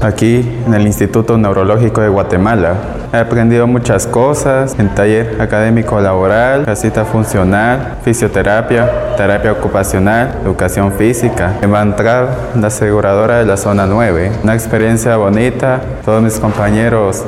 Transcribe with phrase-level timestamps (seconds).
[0.03, 2.75] Aquí en el Instituto Neurológico de Guatemala.
[3.13, 11.55] He aprendido muchas cosas en taller académico laboral, casita funcional, fisioterapia, terapia ocupacional, educación física.
[11.61, 14.33] Me va la aseguradora de la zona 9.
[14.43, 17.25] Una experiencia bonita, todos mis compañeros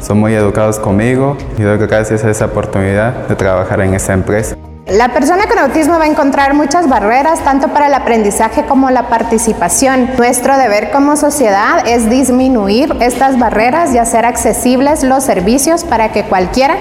[0.00, 4.56] son muy educados conmigo y doy gracias a esa oportunidad de trabajar en esa empresa.
[4.86, 9.08] La persona con autismo va a encontrar muchas barreras, tanto para el aprendizaje como la
[9.08, 10.10] participación.
[10.18, 16.24] Nuestro deber como sociedad es disminuir estas barreras y hacer accesibles los servicios para que
[16.24, 16.76] cualquiera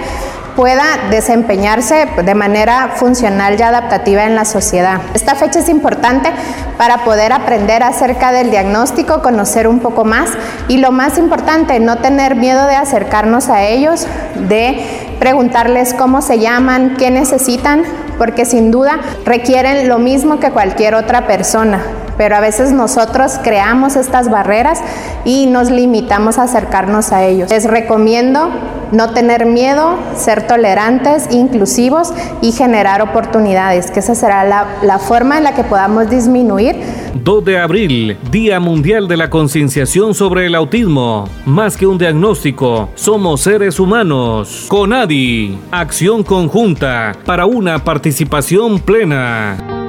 [0.57, 4.99] pueda desempeñarse de manera funcional y adaptativa en la sociedad.
[5.13, 6.29] Esta fecha es importante
[6.77, 10.29] para poder aprender acerca del diagnóstico, conocer un poco más
[10.67, 16.39] y lo más importante, no tener miedo de acercarnos a ellos, de preguntarles cómo se
[16.39, 17.83] llaman, qué necesitan,
[18.17, 21.81] porque sin duda requieren lo mismo que cualquier otra persona.
[22.17, 24.81] Pero a veces nosotros creamos estas barreras
[25.25, 27.49] y nos limitamos a acercarnos a ellos.
[27.49, 28.49] Les recomiendo
[28.93, 35.43] no tener miedo, ser tolerantes, inclusivos y generar oportunidades, que esa será la, forma en
[35.43, 36.75] la que podamos disminuir
[37.15, 41.27] 2 de abril, Día Mundial de la Concienciación sobre el Autismo.
[41.45, 44.65] Más que un diagnóstico, somos seres humanos.
[44.67, 49.82] CONADI, acción conjunta para una participación plena.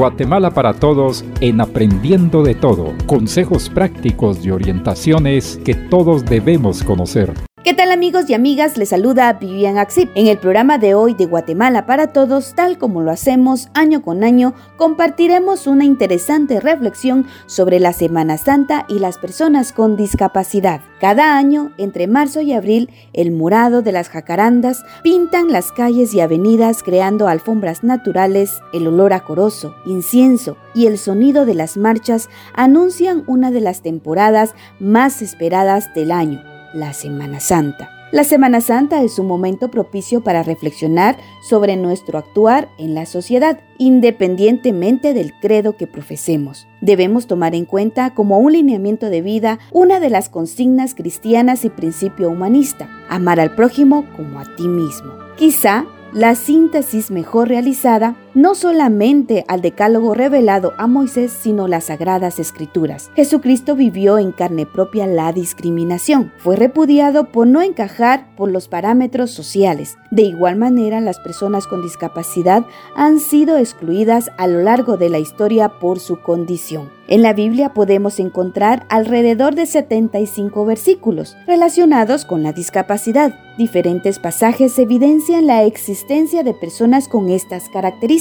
[0.00, 2.94] Guatemala para Todos en Aprendiendo de Todo.
[3.04, 7.34] Consejos prácticos y orientaciones que todos debemos conocer.
[7.62, 8.78] ¿Qué tal amigos y amigas?
[8.78, 10.08] Les saluda Vivian Axip.
[10.14, 14.24] En el programa de hoy de Guatemala para Todos, tal como lo hacemos año con
[14.24, 20.80] año, compartiremos una interesante reflexión sobre la Semana Santa y las personas con discapacidad.
[21.02, 26.20] Cada año, entre marzo y abril, el morado de las jacarandas pintan las calles y
[26.20, 33.22] avenidas creando alfombras naturales, el olor acoroso, incienso y el sonido de las marchas anuncian
[33.26, 37.90] una de las temporadas más esperadas del año la Semana Santa.
[38.12, 41.16] La Semana Santa es un momento propicio para reflexionar
[41.48, 46.66] sobre nuestro actuar en la sociedad, independientemente del credo que profesemos.
[46.80, 51.70] Debemos tomar en cuenta como un lineamiento de vida una de las consignas cristianas y
[51.70, 55.12] principio humanista, amar al prójimo como a ti mismo.
[55.36, 62.38] Quizá la síntesis mejor realizada no solamente al decálogo revelado a Moisés, sino las sagradas
[62.38, 63.10] escrituras.
[63.16, 66.32] Jesucristo vivió en carne propia la discriminación.
[66.38, 69.96] Fue repudiado por no encajar por los parámetros sociales.
[70.10, 75.18] De igual manera, las personas con discapacidad han sido excluidas a lo largo de la
[75.18, 76.90] historia por su condición.
[77.08, 83.34] En la Biblia podemos encontrar alrededor de 75 versículos relacionados con la discapacidad.
[83.58, 88.19] Diferentes pasajes evidencian la existencia de personas con estas características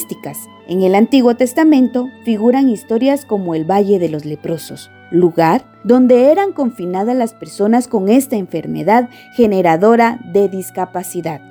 [0.67, 6.53] en el Antiguo Testamento figuran historias como el Valle de los Leprosos, lugar donde eran
[6.53, 11.41] confinadas las personas con esta enfermedad generadora de discapacidad.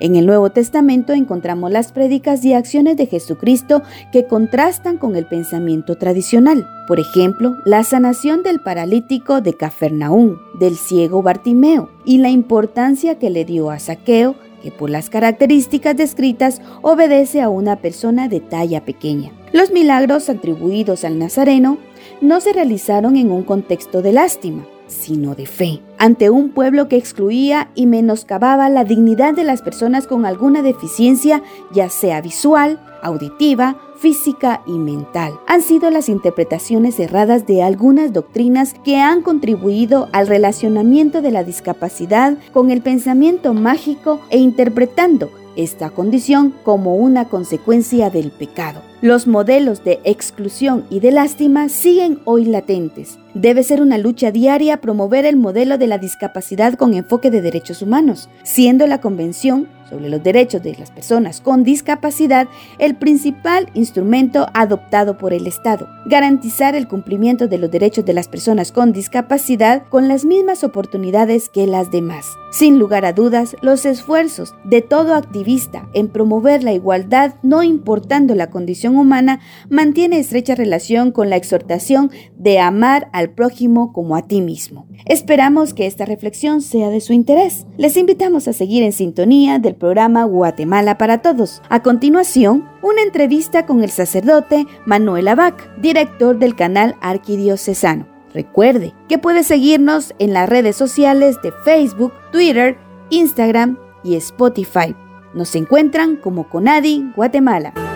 [0.00, 5.24] En el Nuevo Testamento encontramos las prédicas y acciones de Jesucristo que contrastan con el
[5.24, 6.68] pensamiento tradicional.
[6.88, 13.30] Por ejemplo, la sanación del paralítico de Cafarnaún, del ciego Bartimeo, y la importancia que
[13.30, 14.34] le dio a Saqueo
[14.64, 19.30] que por las características descritas obedece a una persona de talla pequeña.
[19.52, 21.76] Los milagros atribuidos al Nazareno
[22.22, 26.96] no se realizaron en un contexto de lástima, sino de fe, ante un pueblo que
[26.96, 31.42] excluía y menoscababa la dignidad de las personas con alguna deficiencia,
[31.74, 35.40] ya sea visual, auditiva, física y mental.
[35.46, 41.42] Han sido las interpretaciones erradas de algunas doctrinas que han contribuido al relacionamiento de la
[41.42, 48.82] discapacidad con el pensamiento mágico e interpretando esta condición como una consecuencia del pecado.
[49.04, 53.18] Los modelos de exclusión y de lástima siguen hoy latentes.
[53.34, 57.82] Debe ser una lucha diaria promover el modelo de la discapacidad con enfoque de derechos
[57.82, 64.46] humanos, siendo la Convención sobre los Derechos de las Personas con Discapacidad el principal instrumento
[64.54, 65.88] adoptado por el Estado.
[66.06, 71.48] Garantizar el cumplimiento de los derechos de las personas con discapacidad con las mismas oportunidades
[71.48, 72.26] que las demás.
[72.50, 78.34] Sin lugar a dudas, los esfuerzos de todo activista en promover la igualdad, no importando
[78.34, 84.22] la condición humana mantiene estrecha relación con la exhortación de amar al prójimo como a
[84.22, 84.86] ti mismo.
[85.06, 87.66] Esperamos que esta reflexión sea de su interés.
[87.76, 91.62] Les invitamos a seguir en sintonía del programa Guatemala para Todos.
[91.68, 98.06] A continuación, una entrevista con el sacerdote Manuel Abac, director del canal Arquidiocesano.
[98.34, 102.76] Recuerde que puede seguirnos en las redes sociales de Facebook, Twitter,
[103.10, 104.94] Instagram y Spotify.
[105.34, 107.93] Nos encuentran como Conadi Guatemala.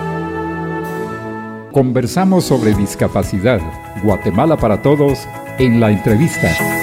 [1.73, 3.61] Conversamos sobre discapacidad,
[4.03, 6.78] Guatemala para Todos en la entrevista.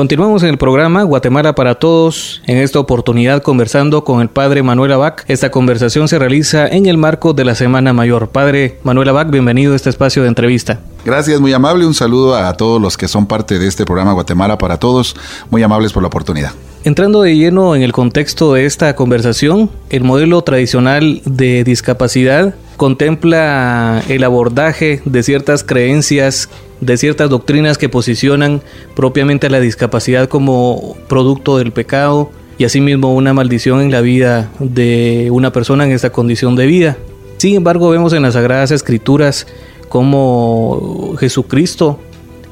[0.00, 4.92] Continuamos en el programa Guatemala para Todos, en esta oportunidad conversando con el padre Manuel
[4.92, 5.26] Abac.
[5.28, 8.30] Esta conversación se realiza en el marco de la Semana Mayor.
[8.30, 10.80] Padre Manuel Abac, bienvenido a este espacio de entrevista.
[11.04, 11.84] Gracias, muy amable.
[11.84, 15.14] Un saludo a todos los que son parte de este programa Guatemala para Todos.
[15.50, 16.52] Muy amables por la oportunidad.
[16.82, 24.02] Entrando de lleno en el contexto de esta conversación, el modelo tradicional de discapacidad contempla
[24.08, 26.48] el abordaje de ciertas creencias,
[26.80, 28.62] de ciertas doctrinas que posicionan
[28.96, 35.28] propiamente la discapacidad como producto del pecado y asimismo una maldición en la vida de
[35.30, 36.98] una persona en esta condición de vida.
[37.38, 39.46] Sin embargo, vemos en las Sagradas Escrituras
[39.88, 41.98] cómo Jesucristo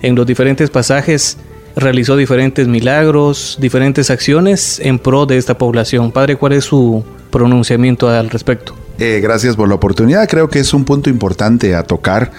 [0.00, 1.38] en los diferentes pasajes
[1.76, 6.10] realizó diferentes milagros, diferentes acciones en pro de esta población.
[6.10, 8.74] Padre, ¿cuál es su pronunciamiento al respecto?
[8.98, 10.28] Eh, gracias por la oportunidad.
[10.28, 12.32] Creo que es un punto importante a tocar.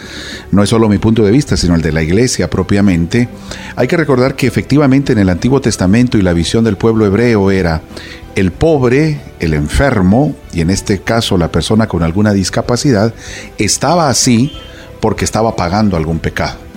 [0.51, 3.29] No es solo mi punto de vista, sino el de la iglesia propiamente.
[3.77, 7.49] Hay que recordar que efectivamente en el Antiguo Testamento y la visión del pueblo hebreo
[7.49, 7.81] era
[8.35, 13.13] el pobre, el enfermo, y en este caso la persona con alguna discapacidad,
[13.57, 14.51] estaba así
[14.99, 16.68] porque estaba pagando algún pecado.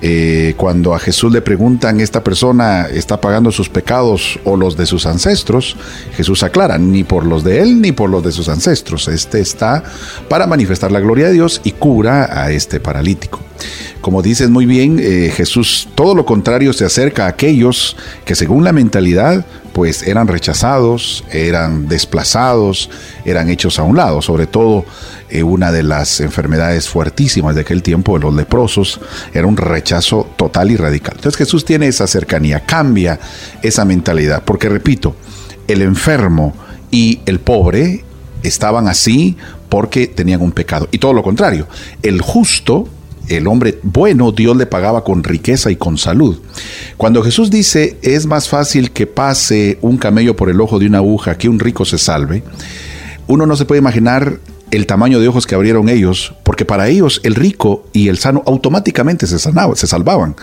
[0.00, 4.86] Eh, cuando a Jesús le preguntan, ¿esta persona está pagando sus pecados o los de
[4.86, 5.76] sus ancestros?
[6.16, 9.08] Jesús aclara, ni por los de él ni por los de sus ancestros.
[9.08, 9.82] Este está
[10.28, 13.40] para manifestar la gloria de Dios y cura a este paralítico.
[14.00, 18.62] Como dices muy bien, eh, Jesús todo lo contrario se acerca a aquellos que según
[18.62, 22.90] la mentalidad pues eran rechazados, eran desplazados,
[23.24, 24.84] eran hechos a un lado, sobre todo
[25.30, 29.00] eh, una de las enfermedades fuertísimas de aquel tiempo, de los leprosos,
[29.34, 31.14] era un rechazo total y radical.
[31.16, 33.18] Entonces Jesús tiene esa cercanía, cambia
[33.62, 35.14] esa mentalidad, porque repito,
[35.66, 36.54] el enfermo
[36.90, 38.04] y el pobre
[38.42, 39.36] estaban así
[39.68, 40.88] porque tenían un pecado.
[40.92, 41.66] Y todo lo contrario,
[42.02, 42.88] el justo
[43.28, 46.40] el hombre bueno, Dios le pagaba con riqueza y con salud.
[46.96, 50.98] Cuando Jesús dice, es más fácil que pase un camello por el ojo de una
[50.98, 52.42] aguja que un rico se salve,
[53.26, 54.38] uno no se puede imaginar
[54.70, 58.42] el tamaño de ojos que abrieron ellos, porque para ellos el rico y el sano
[58.46, 60.36] automáticamente se, sanaban, se salvaban,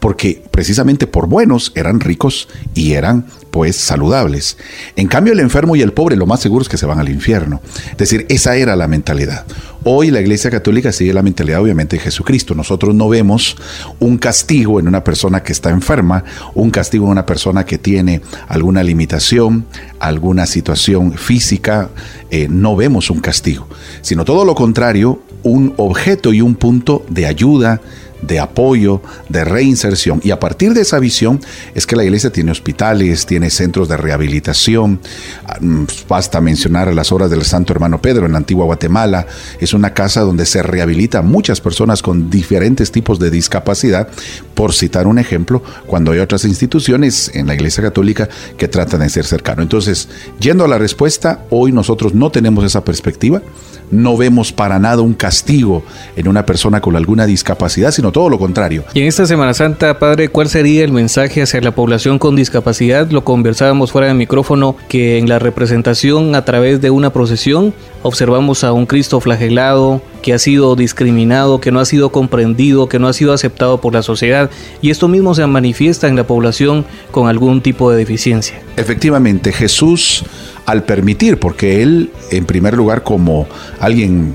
[0.00, 3.26] porque precisamente por buenos eran ricos y eran
[3.58, 4.56] pues saludables.
[4.94, 7.08] En cambio el enfermo y el pobre lo más seguro es que se van al
[7.08, 7.60] infierno.
[7.90, 9.46] Es decir, esa era la mentalidad.
[9.82, 12.54] Hoy la Iglesia Católica sigue la mentalidad obviamente de Jesucristo.
[12.54, 13.56] Nosotros no vemos
[13.98, 16.22] un castigo en una persona que está enferma,
[16.54, 19.66] un castigo en una persona que tiene alguna limitación,
[19.98, 21.90] alguna situación física,
[22.30, 23.66] eh, no vemos un castigo,
[24.02, 27.80] sino todo lo contrario, un objeto y un punto de ayuda,
[28.22, 30.20] de apoyo, de reinserción.
[30.24, 31.40] Y a partir de esa visión
[31.74, 35.00] es que la iglesia tiene hospitales, tiene centros de rehabilitación.
[35.46, 39.26] Ah, mm, basta mencionar las obras del Santo Hermano Pedro en la antigua Guatemala.
[39.60, 44.08] Es una casa donde se rehabilita muchas personas con diferentes tipos de discapacidad,
[44.54, 49.08] por citar un ejemplo, cuando hay otras instituciones en la iglesia católica que tratan de
[49.08, 49.62] ser cercanos.
[49.62, 50.08] Entonces,
[50.40, 53.42] yendo a la respuesta, hoy nosotros no tenemos esa perspectiva
[53.90, 55.82] no vemos para nada un castigo
[56.16, 58.84] en una persona con alguna discapacidad, sino todo lo contrario.
[58.94, 63.10] Y en esta Semana Santa, Padre, ¿cuál sería el mensaje hacia la población con discapacidad?
[63.10, 68.64] Lo conversábamos fuera del micrófono, que en la representación a través de una procesión observamos
[68.64, 73.08] a un Cristo flagelado, que ha sido discriminado, que no ha sido comprendido, que no
[73.08, 74.50] ha sido aceptado por la sociedad,
[74.82, 78.60] y esto mismo se manifiesta en la población con algún tipo de deficiencia.
[78.76, 80.24] Efectivamente, Jesús
[80.68, 83.46] al permitir, porque él, en primer lugar, como
[83.80, 84.34] alguien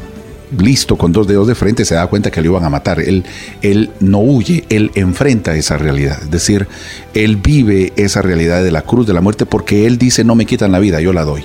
[0.57, 2.99] listo con dos dedos de frente, se da cuenta que lo iban a matar.
[2.99, 3.23] Él,
[3.61, 6.17] él no huye, él enfrenta esa realidad.
[6.23, 6.67] Es decir,
[7.13, 10.47] él vive esa realidad de la cruz, de la muerte, porque él dice, no me
[10.47, 11.43] quitan la vida, yo la doy.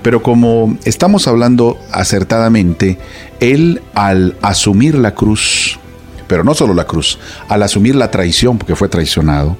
[0.00, 2.96] Pero como estamos hablando acertadamente,
[3.40, 5.78] él al asumir la cruz,
[6.26, 7.18] pero no solo la cruz,
[7.48, 9.58] al asumir la traición, porque fue traicionado,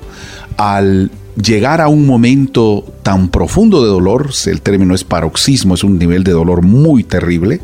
[0.57, 5.99] al llegar a un momento tan profundo de dolor, el término es paroxismo, es un
[5.99, 7.61] nivel de dolor muy terrible,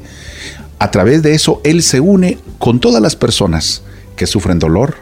[0.79, 3.83] a través de eso Él se une con todas las personas
[4.17, 4.97] que sufren dolor,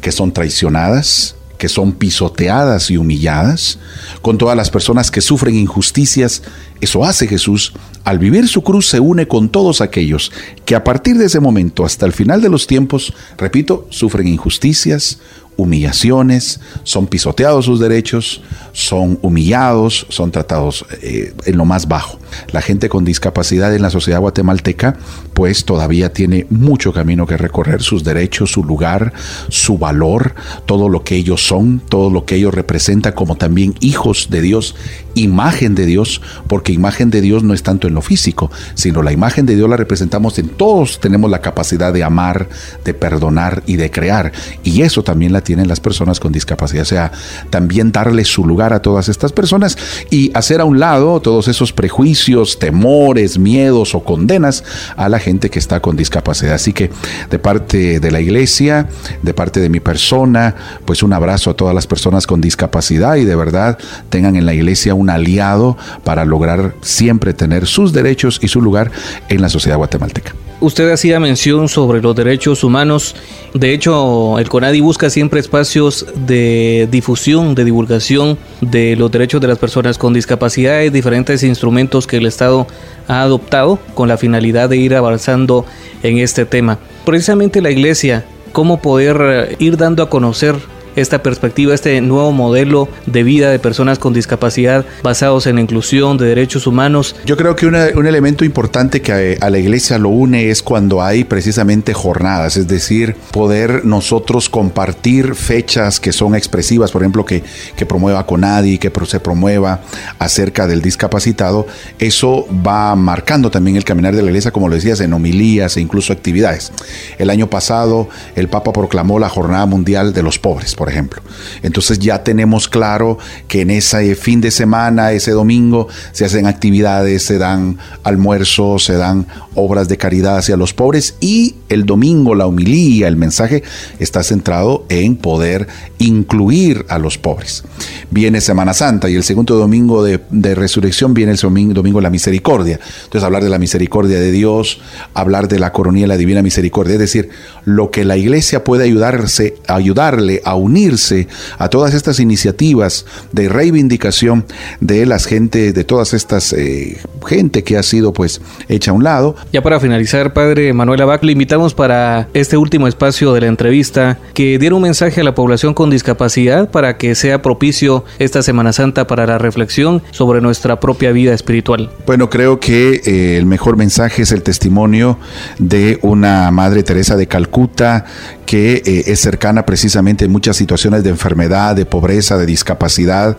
[0.00, 3.78] que son traicionadas, que son pisoteadas y humilladas,
[4.22, 6.42] con todas las personas que sufren injusticias.
[6.80, 7.72] Eso hace Jesús.
[8.04, 10.30] Al vivir su cruz se une con todos aquellos
[10.66, 15.20] que a partir de ese momento hasta el final de los tiempos, repito, sufren injusticias,
[15.56, 18.42] humillaciones, son pisoteados sus derechos,
[18.72, 22.18] son humillados, son tratados eh, en lo más bajo.
[22.52, 24.96] La gente con discapacidad en la sociedad guatemalteca
[25.34, 29.12] pues todavía tiene mucho camino que recorrer, sus derechos, su lugar,
[29.48, 30.34] su valor,
[30.64, 34.76] todo lo que ellos son, todo lo que ellos representan como también hijos de Dios,
[35.14, 39.12] imagen de Dios, porque imagen de Dios no es tanto en lo físico, sino la
[39.12, 42.48] imagen de Dios la representamos en todos, tenemos la capacidad de amar,
[42.84, 46.86] de perdonar y de crear, y eso también la tienen las personas con discapacidad, o
[46.86, 47.12] sea,
[47.50, 49.76] también darle su lugar a todas estas personas
[50.10, 54.64] y hacer a un lado todos esos prejuicios, temores, miedos o condenas
[54.96, 56.54] a la gente que está con discapacidad.
[56.54, 56.90] Así que
[57.30, 58.88] de parte de la iglesia,
[59.22, 60.54] de parte de mi persona,
[60.84, 63.78] pues un abrazo a todas las personas con discapacidad y de verdad
[64.10, 68.90] tengan en la iglesia un aliado para lograr siempre tener sus derechos y su lugar
[69.28, 70.34] en la sociedad guatemalteca.
[70.60, 73.14] Usted hacía mención sobre los derechos humanos.
[73.52, 79.48] De hecho, el CONADI busca siempre espacios de difusión, de divulgación de los derechos de
[79.48, 82.66] las personas con discapacidad y diferentes instrumentos que el Estado
[83.08, 85.66] ha adoptado con la finalidad de ir avanzando
[86.02, 86.78] en este tema.
[87.04, 90.54] Precisamente la Iglesia, cómo poder ir dando a conocer
[90.96, 96.16] esta perspectiva, este nuevo modelo de vida de personas con discapacidad basados en la inclusión
[96.18, 97.16] de derechos humanos.
[97.24, 101.24] Yo creo que un elemento importante que a, la iglesia lo une es cuando hay
[101.24, 107.42] precisamente jornadas, es decir, poder nosotros compartir fechas que son expresivas, por ejemplo, que,
[107.76, 109.80] que promueva Conadi, que se promueva
[110.18, 111.66] acerca del discapacitado,
[111.98, 115.80] eso va marcando también el caminar de la iglesia, como lo decías, en homilías e
[115.80, 116.72] incluso actividades.
[117.18, 121.22] El año pasado el Papa proclamó la Jornada Mundial de los Pobres, por ejemplo.
[121.62, 123.16] Entonces ya tenemos claro
[123.48, 128.92] que en ese fin de semana, ese domingo, se hacen actividades, se dan almuerzos, se
[128.92, 133.62] dan obras de caridad hacia los pobres y el domingo la humilía, el mensaje
[133.98, 137.64] está centrado en poder incluir a los pobres.
[138.10, 140.20] Viene Semana Santa y el segundo domingo de,
[140.54, 142.78] resurrección viene el domingo, domingo de la misericordia.
[143.04, 144.82] Entonces hablar de la misericordia de Dios,
[145.14, 147.30] hablar de la coronilla de la divina misericordia, es decir,
[147.64, 153.48] lo que la iglesia puede ayudarse, ayudarle a unir unirse a todas estas iniciativas de
[153.48, 154.44] reivindicación
[154.80, 159.04] de las gente, de todas estas eh, gente que ha sido pues hecha a un
[159.04, 159.36] lado.
[159.52, 164.18] Ya para finalizar, padre Manuel Abac, le invitamos para este último espacio de la entrevista
[164.34, 168.72] que diera un mensaje a la población con discapacidad para que sea propicio esta Semana
[168.72, 171.90] Santa para la reflexión sobre nuestra propia vida espiritual.
[172.04, 175.18] Bueno, creo que eh, el mejor mensaje es el testimonio
[175.60, 178.06] de una Madre Teresa de Calcuta
[178.44, 183.36] que eh, es cercana precisamente en muchas situaciones de enfermedad, de pobreza, de discapacidad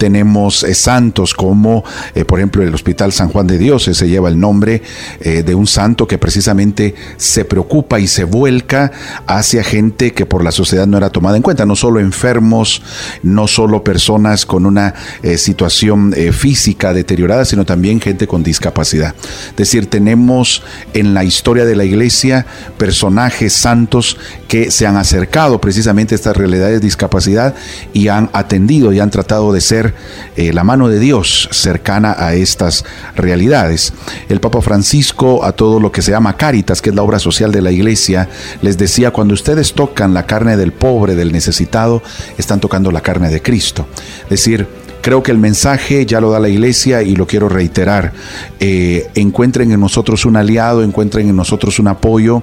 [0.00, 1.84] tenemos eh, santos como,
[2.14, 4.82] eh, por ejemplo, el Hospital San Juan de Dios, se lleva el nombre
[5.20, 8.92] eh, de un santo que precisamente se preocupa y se vuelca
[9.26, 12.82] hacia gente que por la sociedad no era tomada en cuenta, no solo enfermos,
[13.22, 14.94] no solo personas con una
[15.36, 19.14] situación física deteriorada, sino también gente con discapacidad.
[19.50, 20.62] Es decir, tenemos
[20.94, 22.46] en la historia de la iglesia
[22.78, 24.16] personajes santos
[24.48, 27.54] que se han acercado precisamente a estas realidades de discapacidad
[27.92, 29.89] y han atendido y han tratado de ser
[30.36, 33.92] eh, la mano de Dios cercana a estas realidades.
[34.28, 37.52] El Papa Francisco a todo lo que se llama Caritas, que es la obra social
[37.52, 38.28] de la iglesia,
[38.62, 42.02] les decía, cuando ustedes tocan la carne del pobre, del necesitado,
[42.38, 43.86] están tocando la carne de Cristo.
[44.24, 48.12] Es decir, Creo que el mensaje ya lo da la iglesia y lo quiero reiterar.
[48.58, 52.42] Eh, encuentren en nosotros un aliado, encuentren en nosotros un apoyo,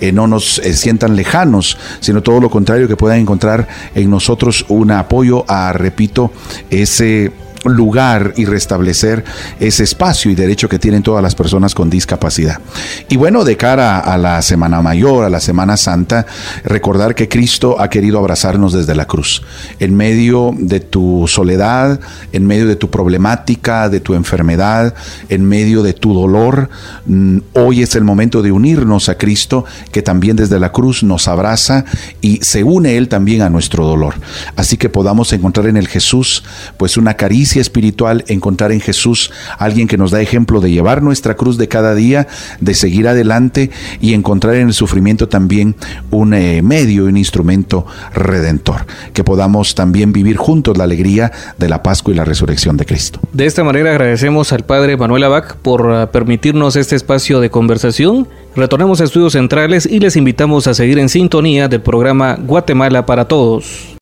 [0.00, 4.90] eh, no nos sientan lejanos, sino todo lo contrario, que puedan encontrar en nosotros un
[4.90, 6.30] apoyo a, repito,
[6.70, 7.32] ese
[7.64, 9.24] lugar y restablecer
[9.60, 12.60] ese espacio y derecho que tienen todas las personas con discapacidad.
[13.08, 16.26] Y bueno, de cara a la Semana Mayor, a la Semana Santa,
[16.64, 19.42] recordar que Cristo ha querido abrazarnos desde la cruz.
[19.78, 22.00] En medio de tu soledad,
[22.32, 24.94] en medio de tu problemática, de tu enfermedad,
[25.28, 26.68] en medio de tu dolor,
[27.06, 31.28] mm, hoy es el momento de unirnos a Cristo, que también desde la cruz nos
[31.28, 31.84] abraza
[32.20, 34.14] y se une Él también a nuestro dolor.
[34.56, 36.44] Así que podamos encontrar en el Jesús
[36.76, 41.34] pues una caricia espiritual encontrar en Jesús alguien que nos da ejemplo de llevar nuestra
[41.34, 42.26] cruz de cada día,
[42.60, 45.76] de seguir adelante y encontrar en el sufrimiento también
[46.10, 48.86] un eh, medio, un instrumento redentor.
[49.12, 53.20] Que podamos también vivir juntos la alegría de la Pascua y la resurrección de Cristo.
[53.32, 58.28] De esta manera agradecemos al Padre Manuel Abac por ah, permitirnos este espacio de conversación.
[58.56, 63.26] Retornamos a estudios centrales y les invitamos a seguir en sintonía del programa Guatemala para
[63.26, 63.93] Todos.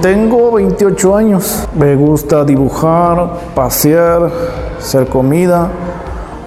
[0.00, 1.68] Tengo 28 años.
[1.76, 4.30] Me gusta dibujar, pasear,
[4.78, 5.70] hacer comida,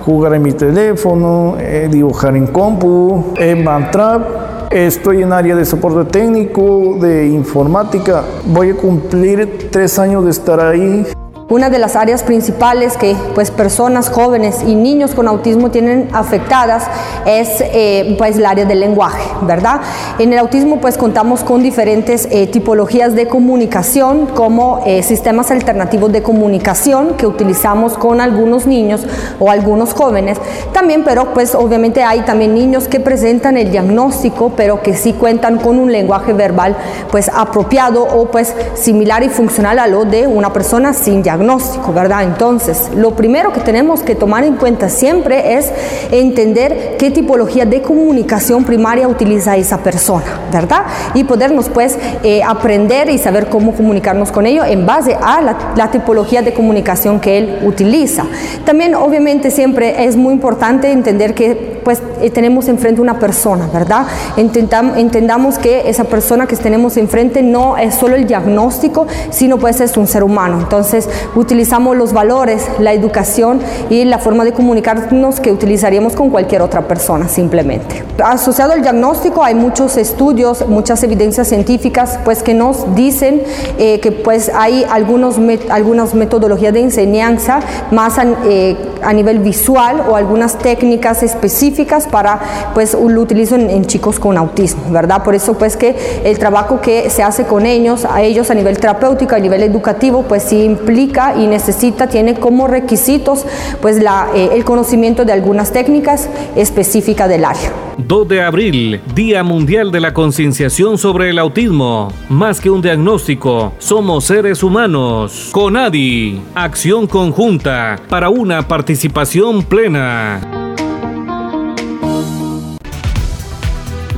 [0.05, 6.09] jugar en mi teléfono, eh, dibujar en compu, en Mantrap Estoy en área de soporte
[6.09, 8.23] técnico, de informática.
[8.45, 11.05] Voy a cumplir tres años de estar ahí.
[11.51, 16.85] Una de las áreas principales que pues, personas jóvenes y niños con autismo tienen afectadas
[17.25, 19.81] es eh, pues, el área del lenguaje, ¿verdad?
[20.17, 26.13] En el autismo pues contamos con diferentes eh, tipologías de comunicación como eh, sistemas alternativos
[26.13, 29.05] de comunicación que utilizamos con algunos niños
[29.37, 30.37] o algunos jóvenes.
[30.71, 35.57] También, pero pues obviamente hay también niños que presentan el diagnóstico, pero que sí cuentan
[35.57, 36.77] con un lenguaje verbal
[37.11, 41.91] pues apropiado o pues similar y funcional a lo de una persona sin diagnóstico diagnóstico,
[41.91, 42.23] ¿verdad?
[42.23, 45.71] Entonces, lo primero que tenemos que tomar en cuenta siempre es
[46.11, 50.83] entender qué tipología de comunicación primaria utiliza esa persona, ¿verdad?
[51.15, 55.91] Y podernos pues eh, aprender y saber cómo comunicarnos con ellos en base a la,
[55.91, 58.23] tipología de comunicación que él utiliza.
[58.65, 64.05] También obviamente siempre es muy importante entender que pues eh, tenemos enfrente una persona, ¿verdad?
[64.37, 69.97] entendamos que esa persona que tenemos enfrente no es solo el diagnóstico, sino pues es
[69.97, 70.59] un ser humano.
[70.59, 76.61] Entonces, utilizamos los valores, la educación y la forma de comunicarnos que utilizaríamos con cualquier
[76.61, 78.03] otra persona simplemente.
[78.23, 83.43] Asociado al diagnóstico hay muchos estudios, muchas evidencias científicas pues que nos dicen
[83.77, 85.37] eh, que pues hay algunos
[85.69, 87.59] algunas metodologías de enseñanza
[87.91, 88.15] más
[88.45, 92.39] eh, a, nivel visual o algunas técnicas específicas para
[92.73, 95.23] pues lo utilizo en, en, chicos con autismo, ¿verdad?
[95.23, 98.77] Por eso pues que el trabajo que se hace con ellos, a ellos a nivel
[98.77, 103.45] terapéutico, a nivel educativo, pues sí implica y necesita, tiene como requisitos
[103.81, 107.71] pues la, eh, el conocimiento de algunas técnicas específicas del área.
[107.97, 112.11] 2 de abril, Día Mundial de la Concienciación sobre el Autismo.
[112.29, 115.49] Más que un diagnóstico, somos seres humanos.
[115.51, 120.41] CONADI, acción conjunta para una participación plena.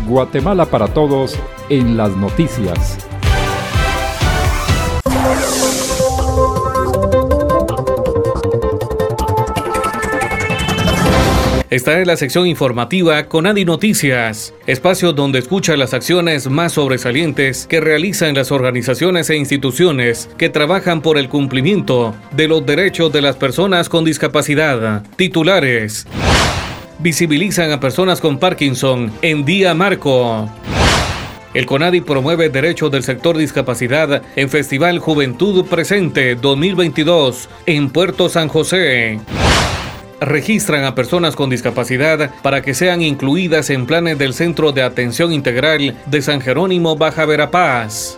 [0.08, 1.38] Guatemala para todos
[1.70, 3.13] en las noticias.
[11.74, 17.66] Está en la sección informativa con Adi Noticias, espacio donde escucha las acciones más sobresalientes
[17.66, 23.24] que realizan las organizaciones e instituciones que trabajan por el cumplimiento de los derechos de
[23.24, 25.04] las personas con discapacidad.
[25.16, 26.06] Titulares.
[27.00, 30.48] Visibilizan a personas con Parkinson en Día Marco.
[31.56, 38.48] El CONADI promueve derechos del sector discapacidad en Festival Juventud Presente 2022 en Puerto San
[38.48, 39.20] José
[40.26, 45.34] registran a personas con discapacidad para que sean incluidas en planes del Centro de Atención
[45.34, 48.18] Integral de San Jerónimo Baja Verapaz.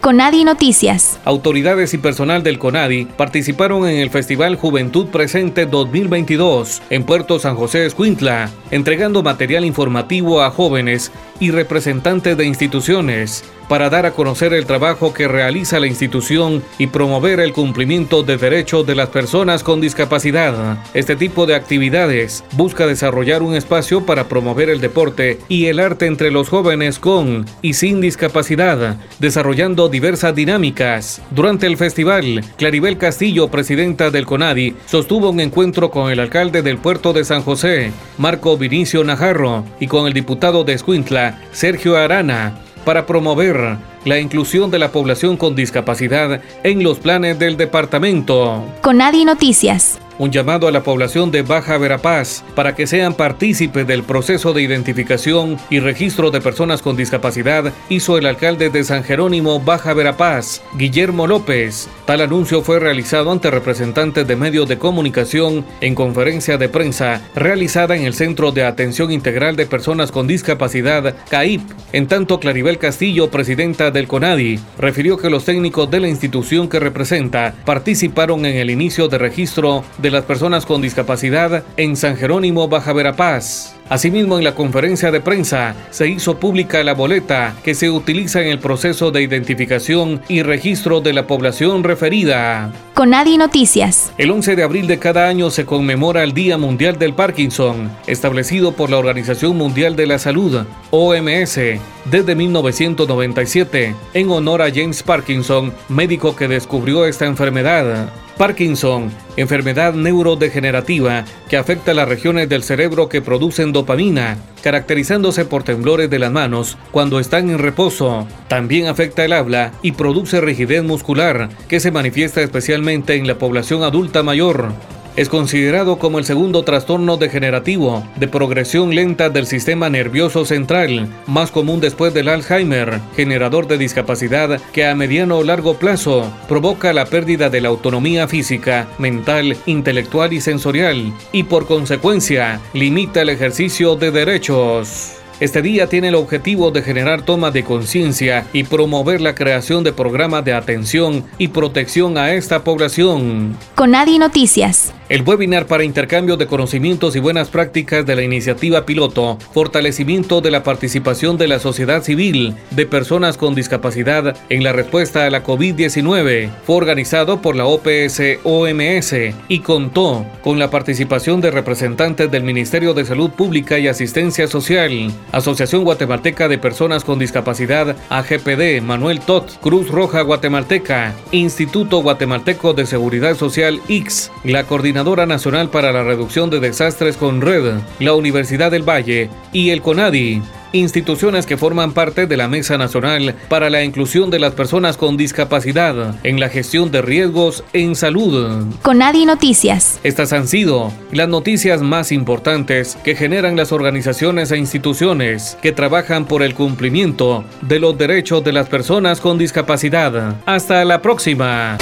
[0.00, 1.20] Conadi Noticias.
[1.26, 7.54] Autoridades y personal del Conadi participaron en el Festival Juventud Presente 2022 en Puerto San
[7.54, 14.52] José Escuintla, entregando material informativo a jóvenes y representantes de instituciones para dar a conocer
[14.52, 19.62] el trabajo que realiza la institución y promover el cumplimiento de derechos de las personas
[19.62, 20.76] con discapacidad.
[20.92, 26.06] Este tipo de actividades busca desarrollar un espacio para promover el deporte y el arte
[26.06, 31.22] entre los jóvenes con y sin discapacidad, desarrollando diversas dinámicas.
[31.30, 36.78] Durante el festival, Claribel Castillo, presidenta del CONADI, sostuvo un encuentro con el alcalde del
[36.78, 42.64] puerto de San José, Marco Vinicio Najarro, y con el diputado de Escuintla, Sergio Arana,
[42.84, 48.64] para promover la inclusión de la población con discapacidad en los planes del departamento.
[48.82, 54.02] Conadi Noticias un llamado a la población de Baja Verapaz para que sean partícipes del
[54.02, 59.60] proceso de identificación y registro de personas con discapacidad hizo el alcalde de San Jerónimo
[59.60, 61.88] Baja Verapaz, Guillermo López.
[62.04, 67.96] Tal anuncio fue realizado ante representantes de medios de comunicación en conferencia de prensa realizada
[67.96, 71.62] en el Centro de Atención Integral de Personas con Discapacidad, CAIP.
[71.94, 76.78] En tanto, Claribel Castillo, presidenta del CONADI, refirió que los técnicos de la institución que
[76.78, 82.68] representa participaron en el inicio de registro de las personas con discapacidad en San Jerónimo,
[82.68, 83.79] Baja Verapaz.
[83.90, 88.46] Asimismo, en la conferencia de prensa se hizo pública la boleta que se utiliza en
[88.46, 92.70] el proceso de identificación y registro de la población referida.
[92.94, 94.12] Conadi Noticias.
[94.16, 98.72] El 11 de abril de cada año se conmemora el Día Mundial del Parkinson, establecido
[98.72, 101.58] por la Organización Mundial de la Salud, OMS,
[102.04, 108.08] desde 1997, en honor a James Parkinson, médico que descubrió esta enfermedad.
[108.40, 116.10] Parkinson, enfermedad neurodegenerativa que afecta las regiones del cerebro que producen dopamina, caracterizándose por temblores
[116.10, 118.26] de las manos cuando están en reposo.
[118.48, 123.82] También afecta el habla y produce rigidez muscular, que se manifiesta especialmente en la población
[123.82, 124.72] adulta mayor.
[125.20, 131.50] Es considerado como el segundo trastorno degenerativo de progresión lenta del sistema nervioso central, más
[131.50, 137.04] común después del Alzheimer, generador de discapacidad que a mediano o largo plazo provoca la
[137.04, 143.96] pérdida de la autonomía física, mental, intelectual y sensorial, y por consecuencia limita el ejercicio
[143.96, 145.19] de derechos.
[145.40, 149.94] Este día tiene el objetivo de generar toma de conciencia y promover la creación de
[149.94, 153.56] programas de atención y protección a esta población.
[153.74, 154.92] Con Adi Noticias.
[155.10, 160.52] El webinar para intercambio de conocimientos y buenas prácticas de la iniciativa piloto, fortalecimiento de
[160.52, 165.42] la participación de la sociedad civil de personas con discapacidad en la respuesta a la
[165.42, 169.14] COVID-19, fue organizado por la OPS OMS
[169.48, 175.10] y contó con la participación de representantes del Ministerio de Salud Pública y Asistencia Social,
[175.32, 182.86] Asociación Guatemalteca de Personas con Discapacidad, AGPD, Manuel Tot, Cruz Roja Guatemalteca, Instituto Guatemalteco de
[182.86, 188.70] Seguridad Social, X, la Coordinación Nacional para la Reducción de Desastres con Red, la Universidad
[188.70, 193.84] del Valle y el CONADI, instituciones que forman parte de la Mesa Nacional para la
[193.84, 198.66] Inclusión de las Personas con Discapacidad en la gestión de riesgos en salud.
[198.82, 200.00] CONADI Noticias.
[200.02, 206.24] Estas han sido las noticias más importantes que generan las organizaciones e instituciones que trabajan
[206.24, 210.36] por el cumplimiento de los derechos de las personas con discapacidad.
[210.46, 211.78] Hasta la próxima.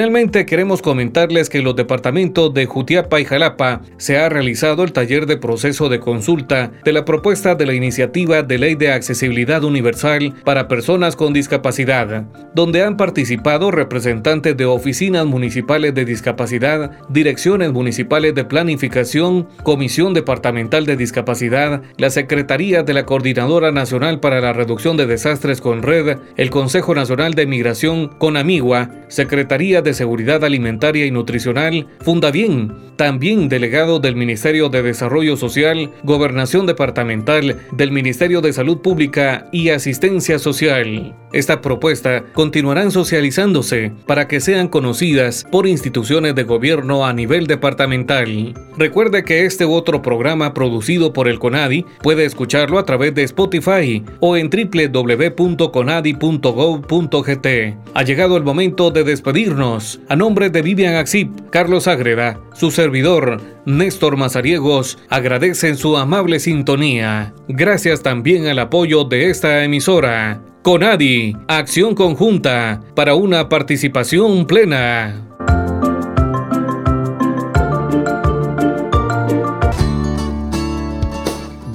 [0.00, 4.94] Finalmente queremos comentarles que en los departamentos de Jutiapa y Jalapa se ha realizado el
[4.94, 9.62] taller de proceso de consulta de la propuesta de la iniciativa de ley de accesibilidad
[9.62, 17.70] universal para personas con discapacidad, donde han participado representantes de oficinas municipales de discapacidad, direcciones
[17.70, 24.54] municipales de planificación, Comisión Departamental de Discapacidad, la Secretaría de la Coordinadora Nacional para la
[24.54, 30.44] Reducción de Desastres con Red, el Consejo Nacional de Migración con Amigua, Secretaría de Seguridad
[30.44, 38.42] Alimentaria y Nutricional, Fundabien, también delegado del Ministerio de Desarrollo Social, Gobernación Departamental del Ministerio
[38.42, 41.14] de Salud Pública y Asistencia Social.
[41.32, 48.54] Esta propuesta continuarán socializándose para que sean conocidas por instituciones de gobierno a nivel departamental.
[48.76, 54.02] Recuerde que este otro programa producido por el CONADI puede escucharlo a través de Spotify
[54.18, 57.46] o en www.conadi.gov.gt.
[57.94, 63.40] Ha llegado el momento de despedirnos a nombre de Vivian Axip, Carlos Ágreda, su servidor,
[63.66, 67.32] Néstor Mazariegos, agradecen su amable sintonía.
[67.48, 70.42] Gracias también al apoyo de esta emisora.
[70.62, 75.26] Conadi, acción conjunta para una participación plena.